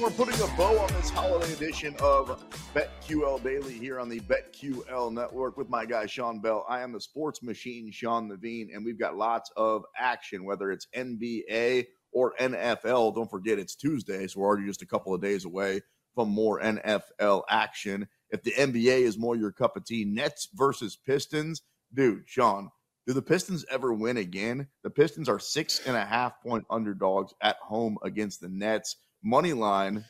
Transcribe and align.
We're 0.00 0.08
putting 0.08 0.40
a 0.40 0.46
bow 0.56 0.78
on 0.78 0.90
this 0.94 1.10
holiday 1.10 1.52
edition 1.52 1.94
of 2.00 2.42
BetQL 2.74 3.42
Daily 3.42 3.74
here 3.74 4.00
on 4.00 4.08
the 4.08 4.20
BetQL 4.20 5.12
Network 5.12 5.58
with 5.58 5.68
my 5.68 5.84
guy 5.84 6.06
Sean 6.06 6.40
Bell. 6.40 6.64
I 6.66 6.80
am 6.80 6.92
the 6.92 7.00
sports 7.02 7.42
machine, 7.42 7.90
Sean 7.92 8.30
Levine, 8.30 8.70
and 8.72 8.82
we've 8.82 8.98
got 8.98 9.18
lots 9.18 9.50
of 9.58 9.84
action, 9.98 10.46
whether 10.46 10.72
it's 10.72 10.86
NBA 10.96 11.88
or 12.12 12.32
NFL. 12.40 13.14
Don't 13.14 13.30
forget 13.30 13.58
it's 13.58 13.74
Tuesday, 13.74 14.26
so 14.26 14.40
we're 14.40 14.46
already 14.46 14.66
just 14.66 14.80
a 14.80 14.86
couple 14.86 15.14
of 15.14 15.20
days 15.20 15.44
away 15.44 15.82
from 16.14 16.30
more 16.30 16.62
NFL 16.62 17.42
action. 17.50 18.08
If 18.30 18.42
the 18.42 18.52
NBA 18.52 19.02
is 19.02 19.18
more 19.18 19.36
your 19.36 19.52
cup 19.52 19.76
of 19.76 19.84
tea, 19.84 20.06
Nets 20.06 20.48
versus 20.54 20.96
Pistons, 20.96 21.60
dude, 21.92 22.22
Sean, 22.24 22.70
do 23.06 23.12
the 23.12 23.20
Pistons 23.20 23.66
ever 23.70 23.92
win 23.92 24.16
again? 24.16 24.68
The 24.82 24.88
Pistons 24.88 25.28
are 25.28 25.38
six 25.38 25.86
and 25.86 25.94
a 25.94 26.06
half 26.06 26.40
point 26.42 26.64
underdogs 26.70 27.34
at 27.42 27.56
home 27.56 27.98
against 28.02 28.40
the 28.40 28.48
Nets 28.48 28.96
money 29.22 29.52
line. 29.52 30.04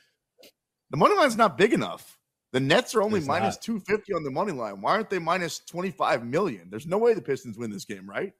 The 0.91 0.97
money 0.97 1.17
line's 1.17 1.37
not 1.37 1.57
big 1.59 1.73
enough. 1.73 2.19
The 2.53 2.61
Nets 2.61 2.95
are 2.95 3.03
only 3.03 3.21
It's 3.45 3.59
250 3.59 4.13
on 4.13 4.25
the 4.25 4.31
money 4.31 4.53
line. 4.53 4.81
Why 4.81 4.93
aren't 4.93 5.11
they 5.11 5.21
minus 5.21 5.61
25 5.61 6.27
million? 6.27 6.69
There's 6.69 6.87
no 6.87 6.99
way 6.99 7.15
the 7.15 7.23
Pistons 7.23 7.57
win 7.57 7.71
this 7.71 7.85
game, 7.85 8.09
right? 8.11 8.33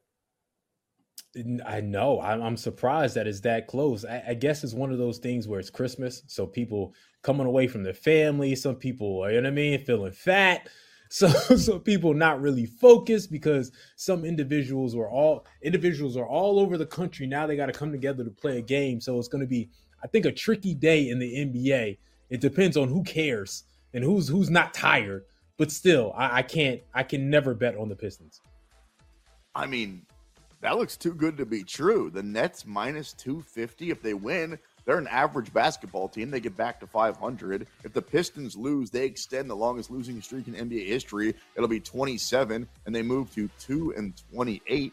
I 1.65 1.81
know. 1.81 2.21
I'm, 2.21 2.43
I'm 2.43 2.57
surprised 2.57 3.15
that 3.15 3.29
it's 3.29 3.41
that 3.43 3.69
close. 3.69 4.05
I, 4.05 4.23
I 4.29 4.35
guess 4.35 4.65
it's 4.65 4.75
one 4.75 4.91
of 4.91 4.99
those 4.99 5.19
things 5.19 5.47
where 5.47 5.61
it's 5.61 5.71
Christmas, 5.71 6.25
so 6.27 6.45
people 6.45 6.93
coming 7.23 7.47
away 7.47 7.69
from 7.69 7.85
their 7.85 7.95
family. 7.95 8.57
Some 8.57 8.75
people, 8.75 9.31
you 9.31 9.37
know 9.37 9.43
what 9.43 9.53
I 9.53 9.55
mean, 9.55 9.85
feeling 9.85 10.13
fat. 10.13 10.69
So, 11.13 11.27
so 11.29 11.81
people 11.81 12.15
not 12.15 12.41
really 12.41 12.67
focused 12.67 13.33
because 13.33 13.73
some 13.97 14.25
individuals 14.25 14.95
were 14.95 15.11
all 15.11 15.45
individuals 15.61 16.17
are 16.17 16.25
all 16.25 16.61
over 16.61 16.79
the 16.79 16.87
country 16.87 17.27
now. 17.27 17.49
They 17.49 17.57
got 17.57 17.67
to 17.67 17.73
come 17.73 17.91
together 17.91 18.23
to 18.23 18.31
play 18.31 18.59
a 18.59 18.63
game. 18.63 19.01
So 19.01 19.19
it's 19.19 19.27
going 19.27 19.41
to 19.41 19.47
be, 19.49 19.71
I 20.03 20.07
think, 20.07 20.27
a 20.27 20.33
tricky 20.33 20.75
day 20.75 21.09
in 21.09 21.19
the 21.19 21.35
NBA. 21.35 21.99
It 22.31 22.41
depends 22.41 22.77
on 22.77 22.89
who 22.89 23.03
cares 23.03 23.65
and 23.93 24.05
who's 24.05 24.29
who's 24.29 24.51
not 24.51 24.73
tired. 24.75 25.25
But 25.57 25.71
still, 25.71 26.15
I, 26.17 26.39
I 26.39 26.43
can't. 26.43 26.81
I 26.95 27.03
can 27.03 27.29
never 27.29 27.55
bet 27.55 27.77
on 27.77 27.89
the 27.89 27.97
Pistons. 27.97 28.41
I 29.55 29.67
mean, 29.67 30.07
that 30.61 30.77
looks 30.77 30.97
too 30.97 31.15
good 31.15 31.37
to 31.39 31.47
be 31.47 31.63
true. 31.63 32.11
The 32.11 32.23
Nets 32.23 32.67
minus 32.67 33.13
250 33.15 33.91
if 33.91 34.03
they 34.03 34.15
win. 34.15 34.59
They're 34.85 34.99
an 34.99 35.07
average 35.07 35.53
basketball 35.53 36.09
team. 36.09 36.31
They 36.31 36.41
get 36.41 36.57
back 36.57 36.81
to 36.81 36.87
500. 36.87 37.67
If 37.85 37.93
the 37.93 38.03
Pistons 38.03 38.57
lose, 38.57 38.91
they 38.91 39.05
extend 39.05 39.49
the 39.49 39.57
longest 39.57 39.91
losing 39.91 40.21
streak 40.21 40.49
in 40.49 40.55
NBA 40.55 40.87
history. 40.87 41.35
It'll 41.55 41.69
be 41.69 41.81
27, 41.81 42.67
and 42.87 42.95
they 42.95 43.03
move 43.03 43.33
to 43.35 43.49
2 43.61 43.95
and 43.97 44.15
28. 44.33 44.93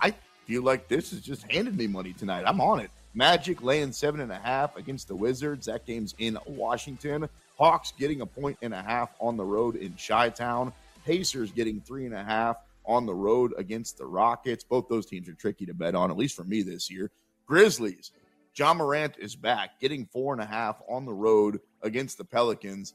I 0.00 0.14
feel 0.46 0.62
like 0.62 0.88
this 0.88 1.10
has 1.10 1.20
just 1.20 1.50
handed 1.50 1.76
me 1.76 1.86
money 1.86 2.12
tonight. 2.12 2.44
I'm 2.46 2.60
on 2.60 2.80
it. 2.80 2.90
Magic 3.14 3.62
laying 3.62 3.92
seven 3.92 4.20
and 4.20 4.32
a 4.32 4.38
half 4.38 4.76
against 4.76 5.06
the 5.06 5.14
Wizards. 5.14 5.66
That 5.66 5.86
game's 5.86 6.14
in 6.18 6.36
Washington. 6.46 7.28
Hawks 7.56 7.92
getting 7.96 8.20
a 8.20 8.26
point 8.26 8.58
and 8.60 8.74
a 8.74 8.82
half 8.82 9.10
on 9.20 9.36
the 9.36 9.44
road 9.44 9.76
in 9.76 9.94
Chi 9.94 10.30
Town. 10.30 10.72
Pacers 11.06 11.52
getting 11.52 11.80
three 11.80 12.06
and 12.06 12.14
a 12.14 12.24
half 12.24 12.56
on 12.86 13.06
the 13.06 13.14
road 13.14 13.52
against 13.56 13.98
the 13.98 14.06
Rockets. 14.06 14.64
Both 14.64 14.88
those 14.88 15.06
teams 15.06 15.28
are 15.28 15.34
tricky 15.34 15.64
to 15.66 15.74
bet 15.74 15.94
on, 15.94 16.10
at 16.10 16.16
least 16.16 16.34
for 16.34 16.44
me 16.44 16.62
this 16.62 16.90
year. 16.90 17.10
Grizzlies. 17.46 18.10
Ja 18.56 18.72
Morant 18.72 19.16
is 19.18 19.34
back, 19.34 19.80
getting 19.80 20.06
four 20.06 20.32
and 20.32 20.40
a 20.40 20.46
half 20.46 20.80
on 20.88 21.04
the 21.04 21.12
road 21.12 21.60
against 21.82 22.18
the 22.18 22.24
Pelicans. 22.24 22.94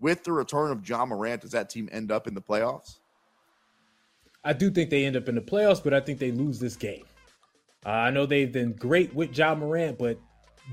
With 0.00 0.24
the 0.24 0.32
return 0.32 0.70
of 0.70 0.86
Ja 0.86 1.04
Morant, 1.06 1.42
does 1.42 1.52
that 1.52 1.70
team 1.70 1.88
end 1.92 2.10
up 2.10 2.26
in 2.26 2.34
the 2.34 2.40
playoffs? 2.40 2.96
I 4.42 4.52
do 4.52 4.70
think 4.70 4.90
they 4.90 5.04
end 5.04 5.16
up 5.16 5.28
in 5.28 5.34
the 5.34 5.40
playoffs, 5.40 5.82
but 5.82 5.94
I 5.94 6.00
think 6.00 6.18
they 6.18 6.30
lose 6.30 6.58
this 6.58 6.76
game. 6.76 7.04
Uh, 7.84 7.88
I 7.88 8.10
know 8.10 8.26
they've 8.26 8.50
been 8.50 8.72
great 8.72 9.14
with 9.14 9.36
Ja 9.36 9.54
Morant, 9.54 9.98
but 9.98 10.18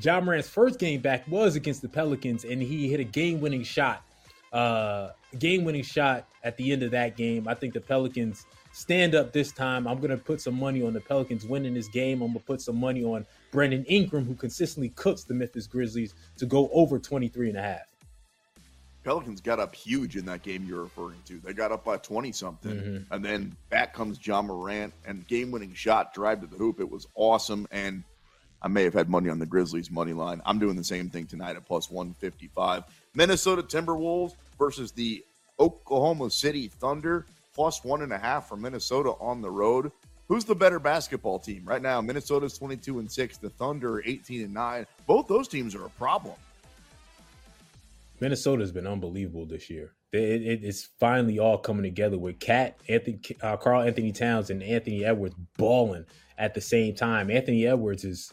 Ja 0.02 0.22
Morant's 0.22 0.48
first 0.48 0.80
game 0.80 1.02
back 1.02 1.28
was 1.28 1.56
against 1.56 1.82
the 1.82 1.90
Pelicans, 1.90 2.46
and 2.46 2.62
he 2.62 2.90
hit 2.90 3.00
a 3.00 3.04
game-winning 3.04 3.64
shot. 3.64 4.04
Uh, 4.54 5.10
game-winning 5.40 5.84
shot 5.84 6.28
at 6.44 6.58
the 6.58 6.72
end 6.72 6.84
of 6.84 6.92
that 6.92 7.18
game. 7.18 7.48
I 7.48 7.54
think 7.54 7.74
the 7.74 7.82
Pelicans 7.82 8.46
stand 8.72 9.16
up 9.16 9.34
this 9.34 9.52
time. 9.52 9.88
I'm 9.88 9.98
going 9.98 10.12
to 10.12 10.18
put 10.18 10.42
some 10.42 10.58
money 10.58 10.82
on 10.84 10.94
the 10.94 11.02
Pelicans 11.02 11.46
winning 11.46 11.74
this 11.74 11.88
game. 11.90 12.22
I'm 12.22 12.30
going 12.30 12.40
to 12.40 12.46
put 12.46 12.62
some 12.62 12.78
money 12.78 13.04
on 13.04 13.26
Brandon 13.52 13.84
Ingram, 13.86 14.26
who 14.26 14.36
consistently 14.36 14.90
cooks 14.90 15.24
the 15.24 15.34
Memphis 15.34 15.68
Grizzlies, 15.68 16.16
to 16.38 16.46
go 16.46 16.70
over 16.74 17.00
23 17.00 17.50
and 17.50 17.58
a 17.58 17.62
half. 17.62 17.91
Pelicans 19.04 19.42
got 19.42 19.60
up 19.60 19.74
huge 19.74 20.16
in 20.16 20.26
that 20.26 20.44
game 20.44 20.66
you're 20.68 20.84
referring 20.84 21.20
to. 21.26 21.40
They 21.40 21.54
got 21.54 21.72
up 21.72 21.84
by 21.84 21.98
20 21.98 22.32
something. 22.32 22.76
Mhm. 22.76 23.06
And 23.12 23.26
then 23.26 23.56
back 23.70 23.94
comes 23.94 24.20
Ja 24.26 24.42
Morant 24.42 24.94
and 25.06 25.28
game 25.28 25.50
winning 25.52 25.74
shot, 25.74 26.14
drive 26.14 26.42
to 26.42 26.48
the 26.48 26.58
hoop. 26.58 26.80
It 26.80 26.90
was 26.90 27.08
awesome. 27.16 27.68
And 27.72 28.04
I 28.62 28.68
may 28.68 28.84
have 28.84 28.94
had 28.94 29.10
money 29.10 29.30
on 29.30 29.40
the 29.40 29.46
Grizzlies 29.48 29.90
money 29.90 30.14
line. 30.14 30.42
I'm 30.46 30.60
doing 30.60 30.76
the 30.76 30.84
same 30.84 31.10
thing 31.10 31.26
tonight 31.26 31.56
at 31.56 31.66
plus 31.66 31.90
155. 31.90 32.84
Minnesota 33.16 33.64
Timberwolves 33.64 34.36
versus 34.60 34.92
the 34.92 35.24
Oklahoma 35.60 36.30
City 36.30 36.68
Thunder, 36.68 37.26
plus 37.54 37.84
one 37.84 38.02
and 38.04 38.14
a 38.14 38.18
half 38.18 38.48
for 38.48 38.56
Minnesota 38.56 39.12
on 39.20 39.42
the 39.42 39.50
road. 39.50 39.92
Who's 40.28 40.46
the 40.46 40.56
better 40.56 40.80
basketball 40.80 41.40
team 41.40 41.64
right 41.66 41.82
now? 41.82 42.00
Minnesota's 42.02 42.58
22 42.58 43.00
and 43.00 43.12
6, 43.12 43.38
the 43.38 43.50
Thunder 43.50 44.02
18 44.06 44.44
and 44.44 44.54
9. 44.54 44.88
Both 45.06 45.28
those 45.28 45.48
teams 45.48 45.76
are 45.76 45.86
a 45.86 45.90
problem. 45.90 46.36
Minnesota's 48.22 48.72
been 48.72 48.88
unbelievable 48.88 49.46
this 49.48 49.70
year. 49.70 49.94
It, 50.14 50.20
it- 50.44 50.64
it's 50.64 50.90
finally 51.00 51.40
all 51.40 51.58
coming 51.58 51.84
together 51.84 52.18
with 52.18 52.40
Cat, 52.40 52.80
Anthony, 52.88 53.20
uh, 53.42 53.58
Karl-Anthony 53.58 54.12
Towns, 54.12 54.50
and 54.52 54.62
Anthony 54.64 55.04
Edwards 55.04 55.36
balling 55.58 56.06
at 56.38 56.54
the 56.54 56.62
same 56.62 56.96
time. 56.96 57.30
Anthony 57.32 57.66
Edwards 57.68 58.04
is 58.06 58.32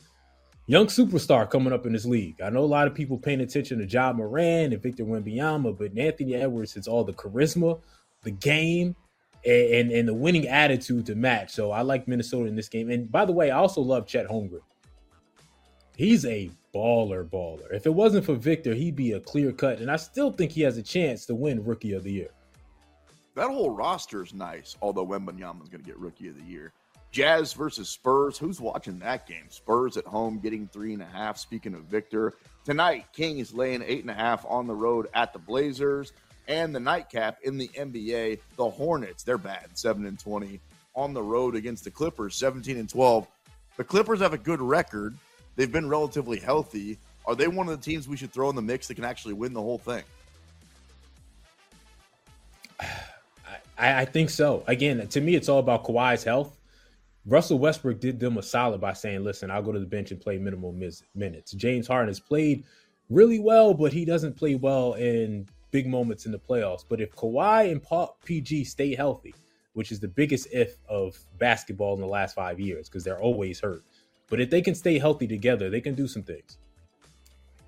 young 0.66 0.86
superstar 0.86 1.48
coming 1.48 1.72
up 1.72 1.86
in 1.86 1.94
this 1.94 2.04
league. 2.04 2.40
I 2.42 2.50
know 2.50 2.60
a 2.60 2.66
lot 2.66 2.86
of 2.86 2.94
people 2.94 3.16
paying 3.18 3.40
attention 3.40 3.78
to 3.78 3.86
Ja 3.86 4.12
Morant 4.12 4.74
and 4.74 4.82
Victor 4.82 5.04
Wembanyama, 5.04 5.76
but 5.78 5.96
Anthony 5.96 6.34
Edwards 6.34 6.74
has 6.74 6.86
all 6.86 7.04
the 7.04 7.14
charisma, 7.14 7.80
the 8.22 8.30
game, 8.30 8.94
and, 9.46 9.70
and 9.72 9.92
and 9.92 10.08
the 10.08 10.14
winning 10.14 10.48
attitude 10.48 11.06
to 11.06 11.14
match. 11.14 11.52
So 11.52 11.70
I 11.70 11.82
like 11.82 12.08
Minnesota 12.08 12.46
in 12.48 12.56
this 12.56 12.68
game. 12.68 12.90
And 12.90 13.10
by 13.10 13.24
the 13.24 13.32
way, 13.32 13.50
I 13.50 13.56
also 13.58 13.80
love 13.80 14.06
Chet 14.06 14.26
Holmgren. 14.28 14.60
He's 15.96 16.24
a 16.26 16.50
baller, 16.74 17.28
baller. 17.28 17.72
If 17.72 17.86
it 17.86 17.94
wasn't 17.94 18.24
for 18.24 18.34
Victor, 18.34 18.74
he'd 18.74 18.96
be 18.96 19.12
a 19.12 19.20
clear 19.20 19.52
cut. 19.52 19.78
And 19.80 19.90
I 19.90 19.96
still 19.96 20.32
think 20.32 20.52
he 20.52 20.62
has 20.62 20.76
a 20.78 20.82
chance 20.82 21.26
to 21.26 21.34
win 21.34 21.64
Rookie 21.64 21.92
of 21.92 22.04
the 22.04 22.12
Year. 22.12 22.30
That 23.34 23.50
whole 23.50 23.70
roster 23.70 24.22
is 24.22 24.34
nice, 24.34 24.76
although 24.82 25.06
Wembanyama's 25.06 25.68
going 25.68 25.82
to 25.82 25.86
get 25.86 25.98
Rookie 25.98 26.28
of 26.28 26.36
the 26.36 26.42
Year. 26.42 26.72
Jazz 27.10 27.52
versus 27.52 27.88
Spurs. 27.88 28.36
Who's 28.36 28.60
watching 28.60 28.98
that 28.98 29.26
game? 29.26 29.46
Spurs 29.48 29.96
at 29.96 30.04
home 30.04 30.40
getting 30.40 30.68
three 30.68 30.92
and 30.92 31.02
a 31.02 31.06
half. 31.06 31.38
Speaking 31.38 31.74
of 31.74 31.84
Victor, 31.84 32.34
tonight 32.64 33.06
Kings 33.12 33.54
laying 33.54 33.82
eight 33.82 34.02
and 34.02 34.10
a 34.10 34.14
half 34.14 34.44
on 34.46 34.66
the 34.66 34.74
road 34.74 35.08
at 35.14 35.32
the 35.32 35.38
Blazers. 35.38 36.12
And 36.48 36.74
the 36.74 36.80
nightcap 36.80 37.38
in 37.42 37.58
the 37.58 37.68
NBA, 37.68 38.40
the 38.56 38.70
Hornets. 38.70 39.22
They're 39.22 39.38
bad, 39.38 39.68
seven 39.74 40.06
and 40.06 40.18
twenty 40.18 40.60
on 40.94 41.12
the 41.12 41.22
road 41.22 41.54
against 41.54 41.84
the 41.84 41.90
Clippers, 41.90 42.34
seventeen 42.34 42.78
and 42.78 42.88
twelve. 42.88 43.26
The 43.76 43.84
Clippers 43.84 44.20
have 44.20 44.32
a 44.32 44.38
good 44.38 44.60
record. 44.60 45.14
They've 45.58 45.70
been 45.70 45.88
relatively 45.88 46.38
healthy. 46.38 47.00
Are 47.26 47.34
they 47.34 47.48
one 47.48 47.68
of 47.68 47.76
the 47.76 47.84
teams 47.84 48.06
we 48.06 48.16
should 48.16 48.32
throw 48.32 48.48
in 48.48 48.54
the 48.54 48.62
mix 48.62 48.86
that 48.86 48.94
can 48.94 49.04
actually 49.04 49.34
win 49.34 49.52
the 49.52 49.60
whole 49.60 49.78
thing? 49.78 50.04
I, 53.76 54.02
I 54.02 54.04
think 54.04 54.30
so. 54.30 54.62
Again, 54.68 55.04
to 55.08 55.20
me, 55.20 55.34
it's 55.34 55.48
all 55.48 55.58
about 55.58 55.82
Kawhi's 55.82 56.22
health. 56.22 56.56
Russell 57.26 57.58
Westbrook 57.58 57.98
did 57.98 58.20
them 58.20 58.38
a 58.38 58.42
solid 58.42 58.80
by 58.80 58.92
saying, 58.92 59.24
listen, 59.24 59.50
I'll 59.50 59.64
go 59.64 59.72
to 59.72 59.80
the 59.80 59.84
bench 59.84 60.12
and 60.12 60.20
play 60.20 60.38
minimal 60.38 60.70
mis- 60.70 61.02
minutes. 61.16 61.50
James 61.50 61.88
Harden 61.88 62.06
has 62.06 62.20
played 62.20 62.62
really 63.10 63.40
well, 63.40 63.74
but 63.74 63.92
he 63.92 64.04
doesn't 64.04 64.36
play 64.36 64.54
well 64.54 64.92
in 64.92 65.48
big 65.72 65.88
moments 65.88 66.24
in 66.24 66.30
the 66.30 66.38
playoffs. 66.38 66.84
But 66.88 67.00
if 67.00 67.10
Kawhi 67.16 67.72
and 67.72 67.82
Paul 67.82 68.16
PG 68.24 68.62
stay 68.62 68.94
healthy, 68.94 69.34
which 69.72 69.90
is 69.90 69.98
the 69.98 70.06
biggest 70.06 70.46
if 70.52 70.76
of 70.88 71.18
basketball 71.38 71.94
in 71.94 72.00
the 72.00 72.06
last 72.06 72.36
five 72.36 72.60
years 72.60 72.88
because 72.88 73.02
they're 73.02 73.20
always 73.20 73.58
hurt. 73.58 73.82
But 74.30 74.40
if 74.40 74.50
they 74.50 74.60
can 74.62 74.74
stay 74.74 74.98
healthy 74.98 75.26
together, 75.26 75.70
they 75.70 75.80
can 75.80 75.94
do 75.94 76.06
some 76.06 76.22
things. 76.22 76.58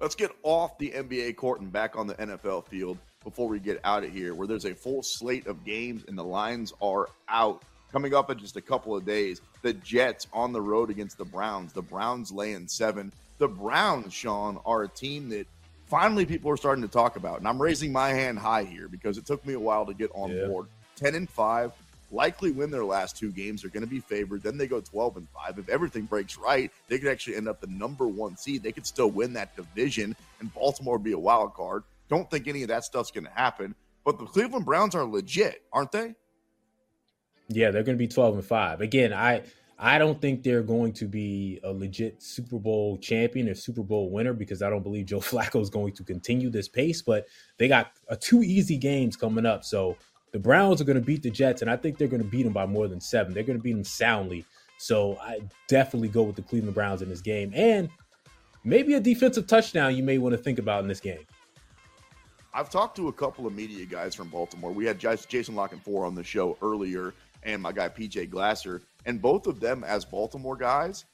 Let's 0.01 0.15
get 0.15 0.31
off 0.43 0.79
the 0.79 0.91
NBA 0.91 1.37
court 1.37 1.61
and 1.61 1.71
back 1.71 1.97
on 1.97 2.07
the 2.07 2.15
NFL 2.15 2.67
field 2.67 2.99
before 3.23 3.49
we 3.49 3.59
get 3.59 3.81
out 3.85 4.03
of 4.03 4.13
here, 4.13 4.35
where 4.35 4.47
there's 4.47 4.65
a 4.65 4.75
full 4.75 5.03
slate 5.03 5.47
of 5.47 5.65
games 5.65 6.05
and 6.09 6.17
the 6.17 6.25
lines 6.25 6.73
are 6.81 7.09
out. 7.29 7.63
Coming 7.93 8.15
up 8.15 8.31
in 8.31 8.39
just 8.39 8.57
a 8.57 8.61
couple 8.61 8.97
of 8.97 9.05
days, 9.05 9.41
the 9.63 9.73
Jets 9.75 10.27
on 10.33 10.53
the 10.53 10.61
road 10.61 10.91
against 10.91 11.19
the 11.19 11.25
Browns. 11.25 11.73
The 11.73 11.83
Browns 11.83 12.31
laying 12.31 12.69
seven. 12.69 13.13
The 13.39 13.49
Browns, 13.49 14.15
Sean, 14.15 14.59
are 14.65 14.85
a 14.85 14.89
team 14.89 15.29
that 15.31 15.47
finally 15.87 16.25
people 16.25 16.51
are 16.51 16.57
starting 16.57 16.83
to 16.83 16.89
talk 16.89 17.17
about. 17.17 17.39
And 17.39 17.49
I'm 17.49 17.61
raising 17.61 17.93
my 17.93 18.11
hand 18.11 18.39
high 18.39 18.65
here 18.65 18.87
because 18.89 19.19
it 19.19 19.27
took 19.27 19.45
me 19.45 19.55
a 19.55 19.61
while 19.61 19.85
to 19.87 19.93
get 19.93 20.11
on 20.15 20.31
yeah. 20.31 20.47
board. 20.47 20.69
10 20.97 21.15
and 21.15 21.29
5, 21.29 21.73
likely 22.11 22.51
win 22.51 22.71
their 22.71 22.85
last 22.85 23.17
two 23.17 23.31
games. 23.31 23.63
They're 23.63 23.71
going 23.71 23.85
to 23.85 23.91
be 23.91 24.01
favored. 24.01 24.43
Then 24.43 24.57
they 24.57 24.67
go 24.67 24.81
12 24.81 25.17
and 25.17 25.29
5. 25.29 25.59
If 25.59 25.69
everything 25.69 26.05
breaks 26.05 26.37
right, 26.37 26.71
they 26.89 26.99
could 26.99 27.09
actually 27.09 27.37
end 27.37 27.49
up 27.49 27.61
the 27.61 27.67
number 27.69 28.09
one 28.09 28.37
seed. 28.37 28.63
They 28.63 28.73
could 28.73 28.87
still 28.87 29.11
win 29.11 29.33
that 29.35 29.57
division 29.57 30.17
and 30.41 30.53
Baltimore 30.55 30.99
be 30.99 31.13
a 31.13 31.19
wild 31.19 31.55
card. 31.55 31.85
Don't 32.09 32.31
think 32.31 32.49
any 32.49 32.63
of 32.63 32.69
that 32.69 32.85
stuff's 32.85 33.11
going 33.11 33.25
to 33.25 33.31
happen. 33.31 33.75
But 34.05 34.19
the 34.19 34.25
Cleveland 34.25 34.65
Browns 34.65 34.95
are 34.95 35.05
legit, 35.05 35.63
aren't 35.73 35.93
they? 35.93 36.15
Yeah, 37.49 37.71
they're 37.71 37.83
going 37.83 37.97
to 37.97 38.03
be 38.03 38.09
12 38.09 38.37
and 38.37 38.45
5. 38.45 38.81
Again, 38.81 39.13
I 39.13 39.43
I 39.83 39.97
don't 39.97 40.21
think 40.21 40.43
they're 40.43 40.63
going 40.63 40.93
to 40.95 41.07
be 41.07 41.59
a 41.65 41.73
legit 41.73 42.23
Super 42.23 42.59
Bowl 42.59 42.99
champion 42.99 43.49
or 43.49 43.55
Super 43.55 43.83
Bowl 43.83 44.11
winner 44.11 44.35
because 44.35 44.61
I 44.61 44.69
don't 44.69 44.83
believe 44.83 45.07
Joe 45.07 45.19
Flacco 45.21 45.61
is 45.61 45.71
going 45.71 45.95
to 45.95 46.05
continue 46.05 46.51
this 46.51 46.69
pace. 46.69 47.01
But 47.01 47.27
they 47.59 47.67
got 47.67 47.93
two 48.21 48.43
easy 48.43 48.77
games 48.77 49.17
coming 49.17 49.47
up, 49.47 49.65
so 49.65 49.97
the 50.33 50.39
Browns 50.39 50.81
are 50.81 50.85
going 50.85 50.99
to 50.99 51.05
beat 51.05 51.23
the 51.23 51.31
Jets, 51.31 51.63
and 51.63 51.71
I 51.71 51.77
think 51.77 51.99
they're 51.99 52.09
going 52.09 52.23
to 52.23 52.29
beat 52.29 52.45
them 52.45 52.53
by 52.53 52.67
more 52.67 52.89
than 52.89 53.01
seven. 53.01 53.35
They're 53.35 53.43
going 53.43 53.59
to 53.59 53.63
beat 53.63 53.73
them 53.73 53.85
soundly. 53.85 54.45
So 54.79 55.19
I 55.21 55.41
definitely 55.69 56.09
go 56.09 56.23
with 56.23 56.37
the 56.37 56.43
Cleveland 56.43 56.75
Browns 56.75 57.03
in 57.03 57.09
this 57.09 57.21
game, 57.21 57.53
and 57.55 57.91
maybe 58.65 58.95
a 58.95 59.01
defensive 59.01 59.47
touchdown 59.47 59.97
you 59.97 60.03
may 60.03 60.19
want 60.19 60.35
to 60.35 60.39
think 60.39 60.59
about 60.59 60.83
in 60.83 60.89
this 60.89 61.01
game. 61.01 61.27
I've 62.53 62.71
talked 62.71 62.97
to 62.97 63.09
a 63.09 63.13
couple 63.13 63.47
of 63.47 63.55
media 63.55 63.87
guys 63.87 64.15
from 64.15 64.29
Baltimore. 64.29 64.73
We 64.73 64.85
had 64.85 64.99
Jason 64.99 65.55
La 65.55 65.69
Canfora 65.69 66.07
on 66.07 66.15
the 66.15 66.25
show 66.25 66.57
earlier, 66.63 67.15
and 67.43 67.63
my 67.63 67.73
guy 67.73 67.89
PJ 67.89 68.31
Glasser 68.31 68.83
and 69.07 69.21
both 69.21 69.47
of 69.47 69.61
them, 69.61 69.85
as 69.85 70.05
Baltimore 70.05 70.57
guys, 70.57 71.05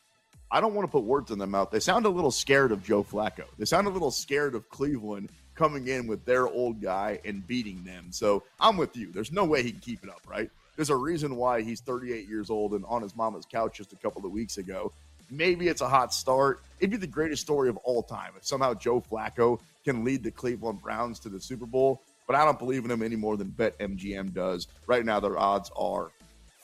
I 0.50 0.60
don't 0.60 0.74
want 0.74 0.88
to 0.88 0.92
put 0.92 1.04
words 1.04 1.30
in 1.30 1.38
their 1.38 1.48
mouth. 1.48 1.70
They 1.70 1.80
sound 1.80 2.06
a 2.06 2.08
little 2.08 2.30
scared 2.30 2.72
of 2.72 2.82
Joe 2.82 3.02
Flacco. 3.02 3.44
They 3.58 3.64
sound 3.64 3.86
a 3.86 3.90
little 3.90 4.10
scared 4.10 4.54
of 4.54 4.68
Cleveland 4.68 5.30
coming 5.56 5.88
in 5.88 6.06
with 6.06 6.24
their 6.24 6.46
old 6.46 6.80
guy 6.80 7.18
and 7.24 7.46
beating 7.46 7.82
them. 7.84 8.06
So 8.10 8.44
I'm 8.60 8.76
with 8.76 8.96
you. 8.96 9.10
There's 9.12 9.32
no 9.32 9.44
way 9.44 9.62
he 9.62 9.72
can 9.72 9.80
keep 9.80 10.04
it 10.04 10.10
up, 10.10 10.22
right? 10.28 10.50
There's 10.76 10.90
a 10.90 10.96
reason 10.96 11.36
why 11.36 11.62
he's 11.62 11.80
38 11.80 12.28
years 12.28 12.50
old 12.50 12.74
and 12.74 12.84
on 12.86 13.02
his 13.02 13.16
mama's 13.16 13.46
couch 13.50 13.78
just 13.78 13.92
a 13.92 13.96
couple 13.96 14.24
of 14.24 14.32
weeks 14.32 14.58
ago. 14.58 14.92
Maybe 15.30 15.68
it's 15.68 15.80
a 15.80 15.88
hot 15.88 16.12
start. 16.12 16.60
It'd 16.78 16.90
be 16.90 16.98
the 16.98 17.06
greatest 17.06 17.42
story 17.42 17.68
of 17.68 17.76
all 17.78 18.02
time 18.02 18.32
if 18.36 18.46
somehow 18.46 18.74
Joe 18.74 19.00
Flacco 19.00 19.58
can 19.84 20.04
lead 20.04 20.22
the 20.22 20.30
Cleveland 20.30 20.82
Browns 20.82 21.18
to 21.20 21.28
the 21.28 21.40
Super 21.40 21.66
Bowl. 21.66 22.02
But 22.26 22.36
I 22.36 22.44
don't 22.44 22.58
believe 22.58 22.84
in 22.84 22.90
him 22.90 23.02
any 23.02 23.16
more 23.16 23.36
than 23.36 23.48
BetMGM 23.48 24.34
does. 24.34 24.68
Right 24.86 25.04
now, 25.04 25.20
their 25.20 25.38
odds 25.38 25.70
are 25.76 26.10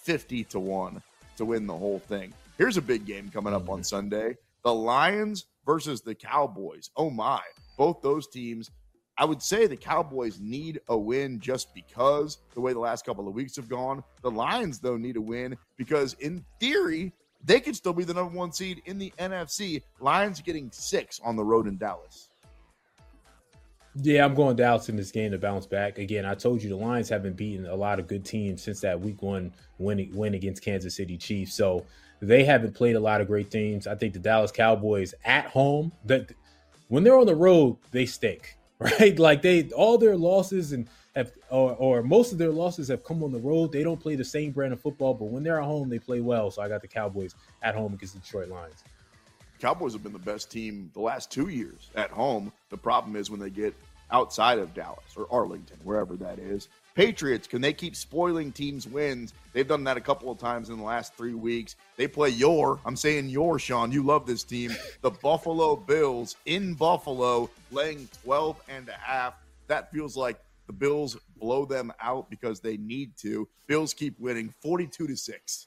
50 0.02 0.44
to 0.44 0.60
1 0.60 1.02
to 1.36 1.44
win 1.44 1.66
the 1.66 1.76
whole 1.76 2.00
thing. 2.00 2.32
Here's 2.58 2.76
a 2.76 2.82
big 2.82 3.06
game 3.06 3.30
coming 3.32 3.54
up 3.54 3.68
on 3.68 3.78
mm-hmm. 3.78 3.82
Sunday 3.84 4.36
the 4.64 4.74
Lions 4.74 5.46
versus 5.66 6.02
the 6.02 6.14
Cowboys. 6.14 6.90
Oh 6.96 7.10
my. 7.10 7.40
Both 7.76 8.02
those 8.02 8.28
teams, 8.28 8.70
I 9.18 9.24
would 9.24 9.42
say 9.42 9.66
the 9.66 9.76
Cowboys 9.76 10.40
need 10.40 10.80
a 10.88 10.96
win 10.96 11.38
just 11.38 11.74
because 11.74 12.38
the 12.54 12.60
way 12.60 12.72
the 12.72 12.78
last 12.78 13.04
couple 13.04 13.28
of 13.28 13.34
weeks 13.34 13.56
have 13.56 13.68
gone. 13.68 14.02
The 14.22 14.30
Lions, 14.30 14.78
though, 14.78 14.96
need 14.96 15.16
a 15.16 15.20
win 15.20 15.56
because, 15.76 16.14
in 16.14 16.44
theory, 16.60 17.12
they 17.44 17.60
could 17.60 17.76
still 17.76 17.92
be 17.92 18.04
the 18.04 18.14
number 18.14 18.36
one 18.36 18.52
seed 18.52 18.82
in 18.86 18.98
the 18.98 19.12
NFC. 19.18 19.82
Lions 20.00 20.40
getting 20.40 20.70
six 20.72 21.20
on 21.24 21.36
the 21.36 21.44
road 21.44 21.66
in 21.66 21.76
Dallas. 21.76 22.30
Yeah, 23.94 24.24
I'm 24.24 24.34
going 24.34 24.56
Dallas 24.56 24.88
in 24.88 24.96
this 24.96 25.10
game 25.10 25.32
to 25.32 25.38
bounce 25.38 25.66
back. 25.66 25.98
Again, 25.98 26.24
I 26.24 26.34
told 26.34 26.62
you 26.62 26.70
the 26.70 26.76
Lions 26.76 27.10
haven't 27.10 27.36
beaten 27.36 27.66
a 27.66 27.74
lot 27.74 27.98
of 27.98 28.06
good 28.06 28.24
teams 28.24 28.62
since 28.62 28.80
that 28.80 28.98
week 28.98 29.20
one 29.20 29.52
win, 29.78 30.10
win 30.14 30.32
against 30.32 30.64
Kansas 30.64 30.96
City 30.96 31.18
Chiefs. 31.18 31.54
So 31.54 31.84
they 32.20 32.42
haven't 32.44 32.74
played 32.74 32.96
a 32.96 33.00
lot 33.00 33.20
of 33.20 33.26
great 33.26 33.50
teams. 33.50 33.86
I 33.86 33.94
think 33.94 34.14
the 34.14 34.18
Dallas 34.18 34.50
Cowboys 34.50 35.12
at 35.26 35.44
home, 35.44 35.92
that 36.06 36.32
when 36.88 37.04
they're 37.04 37.18
on 37.18 37.26
the 37.26 37.34
road, 37.34 37.76
they 37.90 38.06
stink, 38.06 38.56
right? 38.82 39.18
Like 39.22 39.42
they 39.42 39.70
all 39.70 39.98
their 39.98 40.16
losses 40.16 40.72
and 40.72 40.88
have 41.14 41.32
or, 41.50 41.74
or 41.74 42.02
most 42.02 42.32
of 42.32 42.38
their 42.38 42.50
losses 42.50 42.88
have 42.88 43.04
come 43.04 43.22
on 43.22 43.32
the 43.32 43.38
road. 43.38 43.72
They 43.72 43.82
don't 43.82 44.00
play 44.00 44.14
the 44.14 44.24
same 44.24 44.52
brand 44.52 44.72
of 44.72 44.80
football, 44.80 45.14
but 45.14 45.26
when 45.26 45.42
they're 45.42 45.60
at 45.60 45.64
home, 45.64 45.88
they 45.88 45.98
play 45.98 46.20
well. 46.20 46.50
So 46.50 46.62
I 46.62 46.68
got 46.68 46.82
the 46.82 46.88
Cowboys 46.88 47.34
at 47.62 47.74
home 47.74 47.94
against 47.94 48.14
the 48.14 48.20
Detroit 48.20 48.48
Lions. 48.48 48.84
Cowboys 49.60 49.92
have 49.92 50.02
been 50.02 50.12
the 50.12 50.18
best 50.18 50.50
team 50.50 50.90
the 50.92 51.00
last 51.00 51.30
two 51.30 51.48
years 51.48 51.90
at 51.94 52.10
home. 52.10 52.52
The 52.70 52.76
problem 52.76 53.14
is 53.14 53.30
when 53.30 53.38
they 53.38 53.50
get 53.50 53.74
outside 54.10 54.58
of 54.58 54.74
Dallas 54.74 55.16
or 55.16 55.26
Arlington, 55.30 55.78
wherever 55.84 56.16
that 56.16 56.38
is. 56.38 56.68
Patriots, 56.94 57.46
can 57.48 57.62
they 57.62 57.72
keep 57.72 57.96
spoiling 57.96 58.52
teams' 58.52 58.86
wins? 58.86 59.32
They've 59.52 59.66
done 59.66 59.84
that 59.84 59.96
a 59.96 60.00
couple 60.00 60.30
of 60.30 60.38
times 60.38 60.68
in 60.68 60.76
the 60.76 60.84
last 60.84 61.14
three 61.14 61.32
weeks. 61.34 61.76
They 61.96 62.06
play 62.06 62.28
your, 62.28 62.80
I'm 62.84 62.96
saying 62.96 63.30
your, 63.30 63.58
Sean, 63.58 63.90
you 63.90 64.02
love 64.02 64.26
this 64.26 64.44
team, 64.44 64.74
the 65.00 65.10
Buffalo 65.22 65.76
Bills 65.76 66.36
in 66.44 66.74
Buffalo, 66.74 67.48
laying 67.70 68.08
12 68.22 68.60
and 68.68 68.88
a 68.90 68.92
half. 68.92 69.34
That 69.68 69.90
feels 69.90 70.16
like 70.18 70.38
the 70.66 70.72
Bills 70.74 71.16
blow 71.38 71.64
them 71.64 71.92
out 72.00 72.28
because 72.28 72.60
they 72.60 72.76
need 72.76 73.16
to. 73.18 73.48
Bills 73.66 73.94
keep 73.94 74.18
winning 74.20 74.52
42 74.60 75.06
to 75.06 75.16
6. 75.16 75.66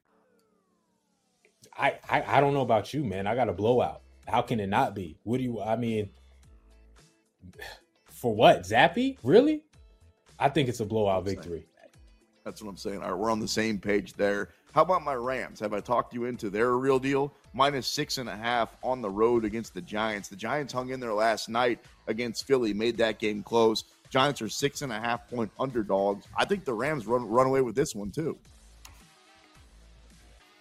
I, 1.77 1.97
I 2.09 2.37
I 2.37 2.41
don't 2.41 2.53
know 2.53 2.61
about 2.61 2.93
you, 2.93 3.03
man. 3.03 3.27
I 3.27 3.35
got 3.35 3.49
a 3.49 3.53
blowout. 3.53 4.01
How 4.27 4.41
can 4.41 4.59
it 4.59 4.67
not 4.67 4.95
be? 4.95 5.17
What 5.23 5.37
do 5.37 5.43
you? 5.43 5.61
I 5.61 5.75
mean, 5.75 6.09
for 8.05 8.33
what? 8.33 8.61
Zappe? 8.63 9.17
Really? 9.23 9.63
I 10.39 10.49
think 10.49 10.69
it's 10.69 10.79
a 10.79 10.85
blowout 10.85 11.25
victory. 11.25 11.65
That's 12.43 12.61
what 12.61 12.69
I'm 12.69 12.77
saying. 12.77 13.03
All 13.03 13.11
right, 13.11 13.17
we're 13.17 13.29
on 13.29 13.39
the 13.39 13.47
same 13.47 13.77
page 13.77 14.13
there. 14.13 14.49
How 14.73 14.81
about 14.81 15.03
my 15.03 15.13
Rams? 15.13 15.59
Have 15.59 15.73
I 15.73 15.81
talked 15.81 16.13
you 16.13 16.25
into 16.25 16.49
their 16.49 16.77
real 16.77 16.97
deal? 16.97 17.33
Minus 17.53 17.87
six 17.87 18.17
and 18.17 18.29
a 18.29 18.35
half 18.35 18.75
on 18.83 19.01
the 19.01 19.09
road 19.09 19.45
against 19.45 19.73
the 19.73 19.81
Giants. 19.81 20.29
The 20.29 20.35
Giants 20.35 20.71
hung 20.73 20.89
in 20.89 20.99
there 20.99 21.13
last 21.13 21.49
night 21.49 21.79
against 22.07 22.47
Philly, 22.47 22.73
made 22.73 22.97
that 22.97 23.19
game 23.19 23.43
close. 23.43 23.83
Giants 24.09 24.41
are 24.41 24.49
six 24.49 24.81
and 24.81 24.91
a 24.91 24.99
half 24.99 25.29
point 25.29 25.51
underdogs. 25.59 26.25
I 26.35 26.45
think 26.45 26.65
the 26.65 26.73
Rams 26.73 27.05
run 27.05 27.27
run 27.27 27.47
away 27.47 27.61
with 27.61 27.75
this 27.75 27.93
one 27.93 28.11
too. 28.11 28.37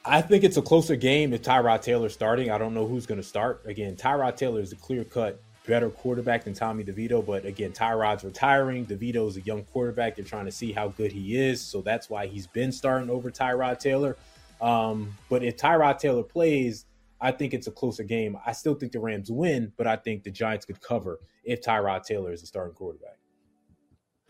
I 0.05 0.23
think 0.23 0.45
it's 0.45 0.57
a 0.57 0.63
closer 0.63 0.97
game 0.97 1.33
if 1.35 1.43
Tyrod 1.43 1.83
Taylor's 1.83 2.15
starting. 2.15 2.51
I 2.51 2.57
don't 2.57 2.73
know 2.73 2.87
who's 2.87 3.05
going 3.05 3.21
to 3.21 3.27
start. 3.27 3.63
Again, 3.67 3.97
Tyrod 3.97 4.37
Taylor 4.37 4.61
is 4.61 4.73
a 4.73 4.77
clear 4.77 5.05
cut 5.05 5.43
better 5.67 5.91
quarterback 5.91 6.45
than 6.45 6.55
Tommy 6.55 6.83
DeVito, 6.83 7.25
but 7.25 7.45
again, 7.45 7.73
Tyrod's 7.73 8.25
retiring. 8.25 8.87
DeVito 8.87 9.29
is 9.29 9.37
a 9.37 9.43
young 9.43 9.63
quarterback. 9.65 10.17
They're 10.17 10.25
trying 10.25 10.47
to 10.47 10.53
see 10.53 10.73
how 10.73 10.89
good 10.89 11.13
he 11.13 11.37
is, 11.37 11.61
so 11.61 11.83
that's 11.83 12.09
why 12.09 12.27
he's 12.27 12.47
been 12.47 12.73
starting 12.73 13.11
over 13.11 13.31
Tyrod 13.31 13.79
Taylor. 13.79 14.17
Um, 14.61 15.13
but 15.29 15.45
if 15.45 15.59
Tyrod 15.59 15.99
Taylor 15.99 16.23
plays, 16.23 16.87
I 17.21 17.31
think 17.33 17.53
it's 17.53 17.67
a 17.67 17.71
closer 17.71 18.03
game. 18.03 18.39
I 18.47 18.53
still 18.53 18.75
think 18.75 18.93
the 18.93 19.01
Rams 19.01 19.31
win, 19.31 19.73
but 19.77 19.87
I 19.87 19.97
think 19.97 20.25
the 20.25 20.31
Giants 20.31 20.65
could 20.65 20.81
cover 20.81 21.21
if 21.45 21.63
Tyrod 21.63 22.05
Taylor 22.05 22.33
is 22.33 22.41
the 22.41 22.47
starting 22.47 22.75
quarterback. 22.75 23.19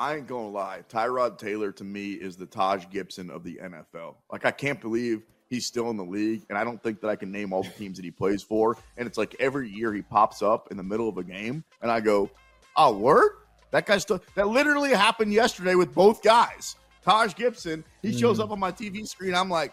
I 0.01 0.17
ain't 0.17 0.27
gonna 0.27 0.49
lie. 0.49 0.83
Tyrod 0.89 1.39
Taylor 1.39 1.73
to 1.73 1.85
me 1.85 2.13
is 2.13 2.37
the 2.37 2.47
Taj 2.47 2.87
Gibson 2.91 3.31
of 3.31 3.45
the 3.45 3.61
NFL. 3.63 4.17
Like 4.33 4.45
I 4.45 4.51
can't 4.51 4.81
believe 4.81 5.23
he's 5.51 5.67
still 5.67 5.91
in 5.91 5.97
the 5.97 6.05
league, 6.05 6.45
and 6.49 6.57
I 6.57 6.65
don't 6.65 6.83
think 6.83 7.01
that 7.03 7.09
I 7.09 7.17
can 7.17 7.31
name 7.31 7.53
all 7.53 7.63
the 7.63 7.71
teams 7.71 7.99
that 7.99 8.05
he 8.05 8.11
plays 8.11 8.43
for. 8.43 8.79
And 8.97 9.07
it's 9.07 9.19
like 9.19 9.37
every 9.39 9.69
year 9.69 9.93
he 9.93 10.01
pops 10.01 10.41
up 10.41 10.71
in 10.71 10.77
the 10.77 10.83
middle 10.83 11.09
of 11.09 11.19
a 11.19 11.25
game, 11.25 11.65
and 11.83 11.91
I 11.91 12.01
go, 12.01 12.31
"Oh, 12.77 12.97
word! 12.97 13.33
That 13.73 13.85
guy 13.85 13.99
still." 13.99 14.23
That 14.37 14.49
literally 14.49 14.91
happened 14.91 15.33
yesterday 15.33 15.75
with 15.75 15.95
both 15.95 16.23
guys. 16.23 16.77
Taj 17.05 17.35
Gibson, 17.35 17.85
he 18.03 18.17
shows 18.17 18.39
mm. 18.39 18.45
up 18.45 18.51
on 18.51 18.61
my 18.61 18.71
TV 18.71 19.07
screen. 19.07 19.35
I'm 19.35 19.49
like, 19.49 19.73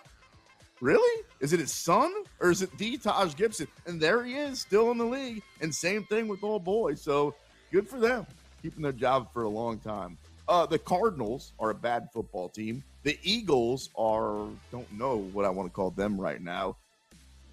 really? 0.81 1.23
Is 1.39 1.53
it 1.53 1.59
his 1.59 1.73
son 1.73 2.11
or 2.39 2.51
is 2.51 2.61
it 2.61 2.75
the 2.77 2.97
Taj 2.97 3.35
Gibson? 3.35 3.67
And 3.85 3.99
there 3.99 4.23
he 4.23 4.35
is, 4.35 4.61
still 4.61 4.91
in 4.91 4.97
the 4.97 5.05
league. 5.05 5.43
And 5.61 5.73
same 5.73 6.03
thing 6.05 6.27
with 6.27 6.43
old 6.43 6.63
boy. 6.63 6.95
So 6.95 7.35
good 7.71 7.87
for 7.87 7.99
them, 7.99 8.25
keeping 8.61 8.81
their 8.81 8.91
job 8.91 9.31
for 9.33 9.43
a 9.43 9.49
long 9.49 9.79
time. 9.79 10.17
Uh, 10.47 10.65
the 10.65 10.79
Cardinals 10.79 11.53
are 11.59 11.71
a 11.71 11.75
bad 11.75 12.07
football 12.13 12.47
team. 12.49 12.83
The 13.03 13.17
Eagles 13.21 13.89
are, 13.97 14.47
don't 14.71 14.91
know 14.93 15.17
what 15.33 15.45
I 15.45 15.49
want 15.49 15.67
to 15.67 15.73
call 15.73 15.91
them 15.91 16.19
right 16.19 16.41
now. 16.41 16.77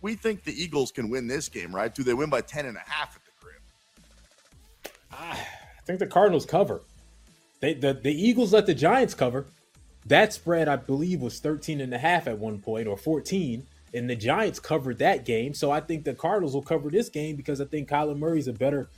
We 0.01 0.15
think 0.15 0.45
the 0.45 0.53
Eagles 0.53 0.93
can 0.93 1.09
win 1.09 1.27
this 1.27 1.49
game, 1.49 1.75
right? 1.75 1.93
Do 1.93 2.03
they 2.03 2.15
win 2.15 2.31
by 2.31 2.41
10 2.41 2.67
and 2.67 2.77
a 2.77 2.81
half 2.81 3.17
at 3.17 3.23
the 3.25 3.31
crib? 3.41 4.95
I 5.13 5.39
think 5.87 5.99
the 5.99 6.07
Cardinals 6.07 6.47
cover. 6.47 6.83
They 7.61 7.75
the, 7.75 7.95
the 7.95 8.13
Eagles 8.13 8.53
let 8.53 8.67
the 8.67 8.75
Giants 8.75 9.15
cover. 9.15 9.47
That 10.07 10.33
spread, 10.33 10.69
I 10.69 10.77
believe, 10.77 11.21
was 11.21 11.41
13 11.41 11.81
and 11.81 11.95
a 11.95 11.99
half 11.99 12.29
at 12.29 12.39
one 12.39 12.61
point 12.61 12.87
or 12.87 12.97
14. 12.97 13.67
And 13.95 14.11
the 14.11 14.17
Giants 14.17 14.61
covered 14.61 14.99
that 14.99 15.25
game. 15.25 15.55
So 15.55 15.71
I 15.71 15.81
think 15.81 16.05
the 16.05 16.15
Cardinals 16.15 16.53
will 16.53 16.63
cover 16.63 16.91
this 16.91 17.09
game 17.09 17.37
because 17.37 17.61
I 17.61 17.65
think 17.65 17.89
Kyler 17.89 18.19
Murray's 18.19 18.49
a 18.49 18.53
better 18.53 18.89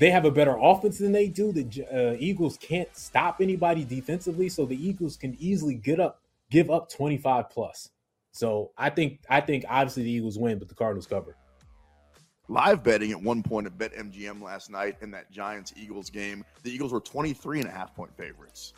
they 0.00 0.10
have 0.10 0.24
a 0.24 0.30
better 0.30 0.56
offense 0.58 0.98
than 0.98 1.12
they 1.12 1.28
do. 1.28 1.52
The 1.52 1.84
uh, 1.92 2.16
Eagles 2.18 2.56
can't 2.56 2.88
stop 2.96 3.40
anybody 3.40 3.84
defensively, 3.84 4.48
so 4.48 4.64
the 4.64 4.74
Eagles 4.74 5.16
can 5.16 5.36
easily 5.38 5.74
get 5.74 6.00
up, 6.00 6.22
give 6.50 6.70
up 6.70 6.90
25 6.90 7.50
plus. 7.50 7.90
So 8.32 8.70
I 8.78 8.88
think 8.88 9.20
I 9.28 9.42
think 9.42 9.66
obviously 9.68 10.04
the 10.04 10.10
Eagles 10.10 10.38
win, 10.38 10.58
but 10.58 10.68
the 10.68 10.74
Cardinals 10.74 11.06
cover. 11.06 11.36
Live 12.48 12.82
betting 12.82 13.12
at 13.12 13.22
one 13.22 13.42
point 13.42 13.66
at 13.66 13.76
BetMGM 13.76 14.42
last 14.42 14.70
night 14.70 14.96
in 15.02 15.10
that 15.12 15.30
Giants 15.30 15.74
Eagles 15.76 16.08
game, 16.08 16.44
the 16.62 16.70
Eagles 16.72 16.92
were 16.92 17.00
23 17.00 17.60
and 17.60 17.68
a 17.68 17.70
half 17.70 17.94
point 17.94 18.16
favorites. 18.16 18.72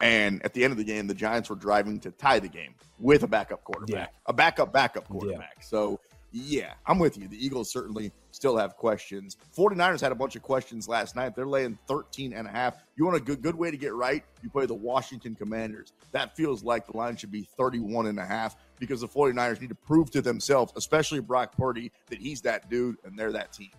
And 0.00 0.44
at 0.44 0.52
the 0.52 0.64
end 0.64 0.72
of 0.72 0.76
the 0.76 0.84
game, 0.84 1.06
the 1.06 1.14
Giants 1.14 1.48
were 1.48 1.56
driving 1.56 2.00
to 2.00 2.10
tie 2.10 2.40
the 2.40 2.48
game 2.48 2.74
with 2.98 3.22
a 3.22 3.28
backup 3.28 3.62
quarterback, 3.64 4.10
yeah. 4.12 4.18
a 4.26 4.32
backup 4.32 4.72
backup 4.72 5.08
quarterback. 5.08 5.54
Yeah. 5.56 5.64
So 5.64 6.00
yeah, 6.36 6.74
I'm 6.84 6.98
with 6.98 7.16
you. 7.16 7.28
The 7.28 7.44
Eagles 7.44 7.70
certainly 7.70 8.10
still 8.32 8.56
have 8.56 8.76
questions. 8.76 9.36
49ers 9.56 10.00
had 10.00 10.10
a 10.10 10.16
bunch 10.16 10.34
of 10.34 10.42
questions 10.42 10.88
last 10.88 11.14
night. 11.14 11.36
They're 11.36 11.46
laying 11.46 11.78
13 11.86 12.32
and 12.32 12.48
a 12.48 12.50
half. 12.50 12.82
You 12.96 13.04
want 13.04 13.16
a 13.16 13.20
good 13.20 13.40
good 13.40 13.54
way 13.54 13.70
to 13.70 13.76
get 13.76 13.94
right? 13.94 14.24
You 14.42 14.50
play 14.50 14.66
the 14.66 14.74
Washington 14.74 15.36
Commanders. 15.36 15.92
That 16.10 16.36
feels 16.36 16.64
like 16.64 16.86
the 16.86 16.96
line 16.96 17.16
should 17.16 17.30
be 17.30 17.46
31 17.56 18.06
and 18.06 18.18
a 18.18 18.24
half 18.24 18.56
because 18.80 19.00
the 19.00 19.08
49ers 19.08 19.60
need 19.60 19.68
to 19.68 19.76
prove 19.76 20.10
to 20.10 20.20
themselves, 20.20 20.72
especially 20.74 21.20
Brock 21.20 21.56
Purdy, 21.56 21.92
that 22.08 22.18
he's 22.18 22.40
that 22.40 22.68
dude 22.68 22.96
and 23.04 23.16
they're 23.16 23.32
that 23.32 23.52
team. 23.52 23.70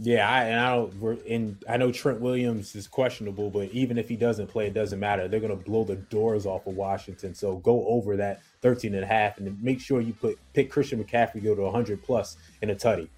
Yeah, 0.00 0.30
I, 0.30 0.44
and 0.44 0.60
I 0.60 0.74
don't. 0.76 0.94
We're 1.00 1.14
in. 1.14 1.58
I 1.68 1.76
know 1.76 1.90
Trent 1.90 2.20
Williams 2.20 2.76
is 2.76 2.86
questionable, 2.86 3.50
but 3.50 3.70
even 3.72 3.98
if 3.98 4.08
he 4.08 4.14
doesn't 4.14 4.46
play, 4.46 4.68
it 4.68 4.74
doesn't 4.74 5.00
matter. 5.00 5.26
They're 5.26 5.40
going 5.40 5.56
to 5.56 5.64
blow 5.64 5.82
the 5.82 5.96
doors 5.96 6.46
off 6.46 6.66
of 6.68 6.76
Washington. 6.76 7.34
So 7.34 7.56
go 7.56 7.84
over 7.88 8.16
that 8.16 8.40
13 8.62 8.94
and 8.94 9.02
a 9.02 9.06
half 9.06 9.38
and 9.38 9.60
make 9.62 9.80
sure 9.80 10.00
you 10.00 10.12
put 10.12 10.38
pick 10.52 10.70
Christian 10.70 11.02
McCaffrey 11.02 11.42
go 11.42 11.54
to 11.54 11.62
100 11.62 12.02
plus 12.02 12.36
in 12.62 12.70
a 12.70 12.76
tutty. 12.76 13.08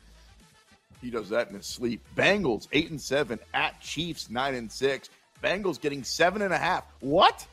He 1.02 1.10
does 1.10 1.28
that 1.30 1.48
in 1.48 1.56
his 1.56 1.66
sleep. 1.66 2.06
Bengals 2.16 2.66
eight 2.72 2.90
and 2.90 3.00
seven 3.00 3.38
at 3.52 3.78
Chiefs 3.80 4.30
nine 4.30 4.54
and 4.54 4.70
six. 4.72 5.10
Bengals 5.42 5.80
getting 5.80 6.02
seven 6.02 6.40
and 6.42 6.52
a 6.52 6.58
half. 6.58 6.84
What? 7.00 7.46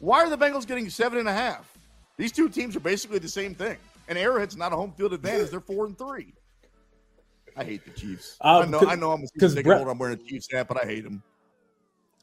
Why 0.00 0.24
are 0.24 0.30
the 0.30 0.38
Bengals 0.38 0.66
getting 0.66 0.88
seven 0.88 1.18
and 1.18 1.28
a 1.28 1.32
half? 1.32 1.70
These 2.16 2.32
two 2.32 2.48
teams 2.48 2.74
are 2.76 2.80
basically 2.80 3.18
the 3.18 3.28
same 3.28 3.54
thing. 3.54 3.76
And 4.08 4.18
Arrowhead's 4.18 4.56
not 4.56 4.72
a 4.72 4.76
home 4.76 4.92
field 4.92 5.12
advantage. 5.12 5.50
They're 5.50 5.60
four 5.60 5.86
and 5.86 5.96
three. 5.96 6.32
I 7.56 7.64
hate 7.64 7.84
the 7.84 7.90
Chiefs. 7.90 8.36
Um, 8.40 8.62
I 8.62 8.66
know. 8.66 8.80
I 8.80 8.94
know. 8.94 9.12
I'm 9.12 9.22
a 9.22 9.26
season 9.28 9.56
ticket 9.56 9.76
holder. 9.76 9.90
I'm 9.90 9.98
wearing 9.98 10.18
a 10.18 10.22
Chiefs 10.22 10.48
hat, 10.50 10.68
but 10.68 10.82
I 10.82 10.86
hate 10.86 11.04
them. 11.04 11.22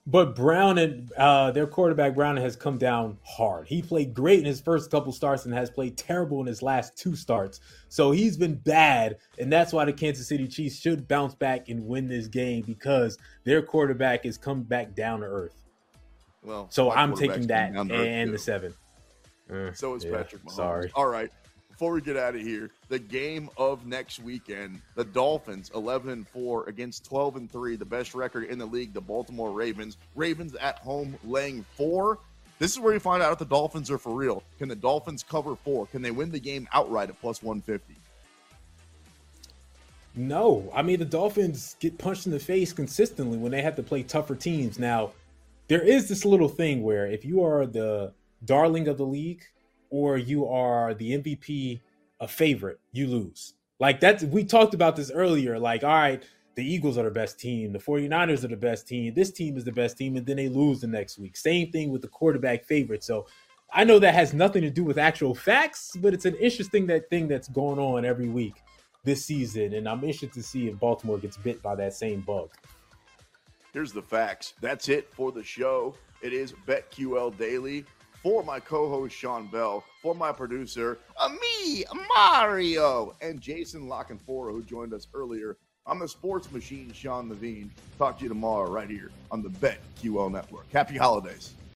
But 0.08 0.36
Brown 0.36 0.80
and 0.80 1.12
uh, 1.14 1.52
their 1.52 1.68
quarterback 1.68 2.16
Brown 2.16 2.36
has 2.38 2.56
come 2.56 2.80
down 2.80 3.20
hard. 3.24 3.68
He 3.68 3.84
played 3.84 4.16
great 4.16 4.40
in 4.40 4.46
his 4.46 4.60
first 4.60 4.90
couple 4.90 5.14
starts 5.14 5.46
and 5.46 5.54
has 5.54 5.70
played 5.70 5.96
terrible 5.96 6.42
in 6.42 6.48
his 6.48 6.64
last 6.64 6.98
two 6.98 7.16
starts. 7.16 7.60
So 7.88 8.10
he's 8.12 8.36
been 8.36 8.56
bad, 8.56 9.18
and 9.38 9.54
that's 9.54 9.72
why 9.72 9.86
the 9.86 9.94
Kansas 9.94 10.28
City 10.28 10.48
Chiefs 10.48 10.80
should 10.80 11.08
bounce 11.08 11.36
back 11.36 11.70
and 11.70 11.86
win 11.86 12.08
this 12.08 12.28
game 12.28 12.64
because 12.66 13.20
their 13.44 13.62
quarterback 13.62 14.26
has 14.26 14.38
come 14.38 14.64
back 14.64 14.96
down 14.96 15.20
to 15.20 15.28
earth. 15.28 15.62
Well, 16.42 16.68
so 16.72 16.92
I'm 16.92 17.16
taking 17.16 17.46
that 17.48 17.76
and 17.76 18.34
the 18.34 18.40
seven. 18.40 18.74
Uh, 19.54 19.72
so 19.74 19.94
is 19.94 20.04
yeah, 20.04 20.18
Patrick 20.18 20.44
Mahomes. 20.44 20.52
Sorry. 20.56 20.92
All 20.96 21.08
right 21.08 21.30
before 21.82 21.94
we 21.96 22.02
get 22.02 22.16
out 22.16 22.36
of 22.36 22.42
here, 22.42 22.70
the 22.90 23.00
game 23.00 23.50
of 23.58 23.88
next 23.88 24.20
weekend, 24.20 24.80
the 24.94 25.04
Dolphins 25.04 25.72
11 25.74 26.12
and 26.12 26.28
4 26.28 26.70
against 26.70 27.04
12 27.06 27.38
and 27.38 27.52
3, 27.52 27.76
the 27.76 27.84
best 27.84 28.14
record 28.14 28.44
in 28.44 28.60
the 28.60 28.66
league, 28.68 28.94
the 28.94 29.02
Baltimore 29.02 29.50
Ravens. 29.50 29.98
Ravens 30.14 30.54
at 30.54 30.78
home 30.78 31.18
laying 31.24 31.66
4. 31.78 32.20
This 32.60 32.70
is 32.72 32.80
where 32.80 32.94
you 32.94 33.00
find 33.00 33.24
out 33.24 33.34
if 33.34 33.40
the 33.40 33.46
Dolphins 33.46 33.90
are 33.90 33.98
for 33.98 34.14
real. 34.14 34.44
Can 34.60 34.70
the 34.70 34.76
Dolphins 34.76 35.26
cover 35.28 35.56
4? 35.56 35.88
Can 35.88 36.04
they 36.04 36.12
win 36.12 36.30
the 36.30 36.40
game 36.40 36.68
outright 36.72 37.10
at 37.10 37.20
plus 37.20 37.42
150? 37.42 37.96
No, 40.14 40.72
I 40.76 40.84
mean 40.84 41.00
the 41.00 41.06
Dolphins 41.06 41.78
get 41.80 41.98
punched 41.98 42.28
in 42.28 42.32
the 42.32 42.40
face 42.40 42.74
consistently 42.74 43.40
when 43.40 43.52
they 43.52 43.64
have 43.64 43.76
to 43.78 43.82
play 43.82 44.04
tougher 44.04 44.36
teams. 44.36 44.78
Now, 44.78 45.14
there 45.68 45.82
is 45.82 46.08
this 46.08 46.26
little 46.26 46.48
thing 46.48 46.84
where 46.84 47.08
if 47.08 47.26
you 47.26 47.44
are 47.44 47.66
the 47.66 48.14
darling 48.46 48.88
of 48.88 49.00
the 49.00 49.06
league, 49.06 49.48
or 49.91 50.17
you 50.17 50.48
are 50.48 50.95
the 50.95 51.12
MVP, 51.12 51.79
a 52.19 52.27
favorite, 52.27 52.79
you 52.91 53.05
lose. 53.07 53.53
Like 53.79 54.00
that's 54.00 54.24
we 54.24 54.43
talked 54.43 54.74
about 54.74 54.95
this 54.95 55.12
earlier. 55.12 55.60
Like, 55.60 55.83
all 55.83 55.89
right, 55.89 56.24
the 56.55 56.65
Eagles 56.65 56.98
are 56.98 57.03
the 57.03 57.12
best 57.12 57.39
team, 57.39 57.71
the 57.74 57.79
49ers 57.79 58.43
are 58.43 58.48
the 58.48 58.57
best 58.57 58.88
team, 58.88 59.13
this 59.13 59.31
team 59.31 59.57
is 59.57 59.63
the 59.63 59.71
best 59.71 59.98
team, 59.98 60.15
and 60.15 60.25
then 60.25 60.38
they 60.38 60.50
lose 60.50 60.81
the 60.81 60.88
next 60.88 61.19
week. 61.19 61.38
Same 61.38 61.71
thing 61.71 61.91
with 61.91 62.01
the 62.01 62.07
quarterback 62.07 62.65
favorite. 62.65 63.03
So 63.03 63.27
I 63.74 63.83
know 63.83 64.00
that 64.00 64.13
has 64.13 64.33
nothing 64.33 64.62
to 64.63 64.69
do 64.69 64.83
with 64.83 64.98
actual 64.98 65.33
facts, 65.33 65.95
but 65.95 66.13
it's 66.13 66.25
an 66.25 66.36
interesting 66.36 66.88
that 66.88 67.10
thing 67.10 67.27
that's 67.27 67.48
going 67.48 67.79
on 67.79 68.05
every 68.05 68.27
week 68.27 68.55
this 69.03 69.25
season, 69.25 69.74
and 69.74 69.88
I'm 69.88 70.00
interested 70.00 70.33
to 70.33 70.43
see 70.43 70.67
if 70.67 70.79
Baltimore 70.79 71.17
gets 71.17 71.38
bit 71.38 71.62
by 71.62 71.75
that 71.75 71.93
same 71.93 72.21
bug. 72.21 72.50
Here's 73.74 73.93
the 73.93 74.01
facts. 74.01 74.53
That's 74.62 74.89
it 74.89 75.12
for 75.13 75.31
the 75.31 75.43
show. 75.43 75.95
It 76.21 76.33
is 76.33 76.53
BetQL 76.67 77.38
Daily. 77.38 77.86
For 78.24 78.44
my 78.44 78.60
co-host 78.60 79.16
Sean 79.16 79.48
Bell, 79.48 79.84
for 80.01 80.13
my 80.13 80.32
producer, 80.32 81.00
uh, 81.18 81.30
me, 81.30 81.84
Mario, 82.16 83.16
and 83.20 83.42
Jason 83.42 83.88
La 83.88 84.04
Canfora, 84.04 84.51
who 84.51 84.62
joined 84.62 84.94
us 84.94 85.08
earlier. 85.16 85.58
I'm 85.88 85.98
the 85.98 86.08
sports 86.08 86.51
machine, 86.51 86.94
Sean 86.94 87.30
Levine. 87.30 87.72
Talk 87.98 88.20
to 88.20 88.24
you 88.24 88.30
tomorrow 88.30 88.70
right 88.70 88.88
here 88.88 89.10
on 89.32 89.42
the 89.42 89.50
BetQL 89.50 90.32
Network. 90.32 90.72
Happy 90.72 90.98
holidays. 90.98 91.56